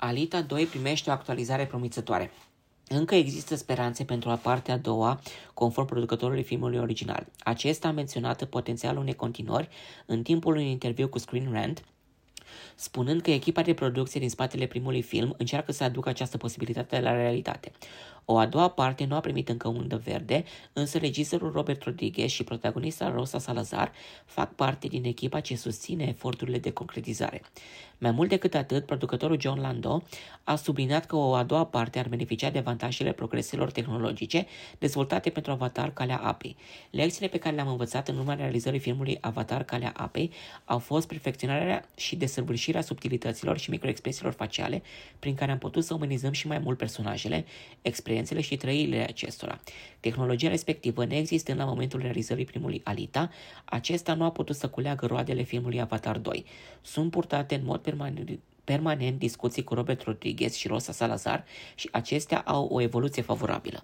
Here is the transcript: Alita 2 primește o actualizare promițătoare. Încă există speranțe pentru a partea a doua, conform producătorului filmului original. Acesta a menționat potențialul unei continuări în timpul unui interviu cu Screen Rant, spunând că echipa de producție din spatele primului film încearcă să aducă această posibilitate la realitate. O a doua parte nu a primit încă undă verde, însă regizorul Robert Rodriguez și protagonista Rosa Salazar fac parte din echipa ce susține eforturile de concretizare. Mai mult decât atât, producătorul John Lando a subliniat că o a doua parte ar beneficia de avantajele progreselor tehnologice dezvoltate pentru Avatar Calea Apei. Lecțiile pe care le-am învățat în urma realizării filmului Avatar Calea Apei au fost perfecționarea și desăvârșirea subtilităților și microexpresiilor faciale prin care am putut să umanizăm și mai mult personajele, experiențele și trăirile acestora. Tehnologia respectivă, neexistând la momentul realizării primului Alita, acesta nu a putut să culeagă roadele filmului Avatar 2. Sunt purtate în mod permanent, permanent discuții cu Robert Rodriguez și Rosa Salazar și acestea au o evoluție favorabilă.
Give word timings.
Alita 0.00 0.42
2 0.42 0.64
primește 0.64 1.10
o 1.10 1.12
actualizare 1.12 1.66
promițătoare. 1.66 2.30
Încă 2.88 3.14
există 3.14 3.54
speranțe 3.56 4.04
pentru 4.04 4.30
a 4.30 4.34
partea 4.34 4.74
a 4.74 4.76
doua, 4.76 5.20
conform 5.54 5.86
producătorului 5.86 6.42
filmului 6.42 6.78
original. 6.78 7.26
Acesta 7.38 7.88
a 7.88 7.92
menționat 7.92 8.44
potențialul 8.44 9.00
unei 9.00 9.14
continuări 9.14 9.68
în 10.06 10.22
timpul 10.22 10.54
unui 10.54 10.70
interviu 10.70 11.08
cu 11.08 11.18
Screen 11.18 11.52
Rant, 11.52 11.84
spunând 12.74 13.20
că 13.20 13.30
echipa 13.30 13.62
de 13.62 13.74
producție 13.74 14.20
din 14.20 14.30
spatele 14.30 14.66
primului 14.66 15.02
film 15.02 15.34
încearcă 15.38 15.72
să 15.72 15.84
aducă 15.84 16.08
această 16.08 16.36
posibilitate 16.36 17.00
la 17.00 17.12
realitate. 17.12 17.72
O 18.30 18.38
a 18.38 18.46
doua 18.46 18.68
parte 18.68 19.04
nu 19.04 19.14
a 19.14 19.20
primit 19.20 19.48
încă 19.48 19.68
undă 19.68 19.96
verde, 20.04 20.44
însă 20.72 20.98
regizorul 20.98 21.52
Robert 21.52 21.82
Rodriguez 21.82 22.30
și 22.30 22.44
protagonista 22.44 23.10
Rosa 23.10 23.38
Salazar 23.38 23.92
fac 24.24 24.54
parte 24.54 24.86
din 24.86 25.04
echipa 25.04 25.40
ce 25.40 25.56
susține 25.56 26.04
eforturile 26.04 26.58
de 26.58 26.70
concretizare. 26.70 27.42
Mai 27.98 28.10
mult 28.10 28.28
decât 28.28 28.54
atât, 28.54 28.86
producătorul 28.86 29.40
John 29.40 29.60
Lando 29.60 30.02
a 30.44 30.56
subliniat 30.56 31.06
că 31.06 31.16
o 31.16 31.34
a 31.34 31.42
doua 31.42 31.64
parte 31.64 31.98
ar 31.98 32.08
beneficia 32.08 32.50
de 32.50 32.58
avantajele 32.58 33.12
progreselor 33.12 33.70
tehnologice 33.70 34.46
dezvoltate 34.78 35.30
pentru 35.30 35.52
Avatar 35.52 35.92
Calea 35.92 36.16
Apei. 36.16 36.56
Lecțiile 36.90 37.28
pe 37.28 37.38
care 37.38 37.54
le-am 37.54 37.68
învățat 37.68 38.08
în 38.08 38.18
urma 38.18 38.34
realizării 38.34 38.78
filmului 38.78 39.18
Avatar 39.20 39.62
Calea 39.64 39.92
Apei 39.96 40.30
au 40.64 40.78
fost 40.78 41.08
perfecționarea 41.08 41.88
și 41.96 42.16
desăvârșirea 42.16 42.80
subtilităților 42.80 43.58
și 43.58 43.70
microexpresiilor 43.70 44.32
faciale 44.32 44.82
prin 45.18 45.34
care 45.34 45.50
am 45.50 45.58
putut 45.58 45.84
să 45.84 45.94
umanizăm 45.94 46.32
și 46.32 46.46
mai 46.46 46.58
mult 46.58 46.78
personajele, 46.78 47.44
experiențele 48.18 48.40
și 48.40 48.56
trăirile 48.56 49.06
acestora. 49.08 49.60
Tehnologia 50.00 50.48
respectivă, 50.48 51.04
neexistând 51.04 51.58
la 51.58 51.64
momentul 51.64 52.00
realizării 52.00 52.44
primului 52.44 52.80
Alita, 52.84 53.30
acesta 53.64 54.14
nu 54.14 54.24
a 54.24 54.30
putut 54.30 54.56
să 54.56 54.68
culeagă 54.68 55.06
roadele 55.06 55.42
filmului 55.42 55.80
Avatar 55.80 56.18
2. 56.18 56.44
Sunt 56.82 57.10
purtate 57.10 57.54
în 57.54 57.64
mod 57.64 57.80
permanent, 57.80 58.38
permanent 58.64 59.18
discuții 59.18 59.64
cu 59.64 59.74
Robert 59.74 60.02
Rodriguez 60.02 60.54
și 60.54 60.68
Rosa 60.68 60.92
Salazar 60.92 61.44
și 61.74 61.88
acestea 61.92 62.40
au 62.40 62.66
o 62.66 62.80
evoluție 62.80 63.22
favorabilă. 63.22 63.80